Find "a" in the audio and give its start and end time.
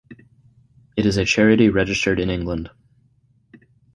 1.17-1.25